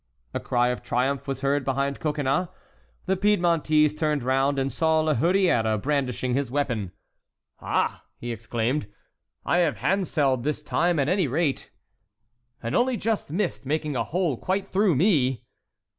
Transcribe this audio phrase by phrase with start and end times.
[0.33, 2.47] A cry of triumph was heard behind Coconnas.
[3.05, 6.91] The Piedmontese turned round and saw La Hurière brandishing his weapon.
[7.59, 8.87] "Ah," he exclaimed,
[9.45, 11.69] "I have handselled this time at any rate."
[12.63, 15.45] "And only just missed making a hole quite through me."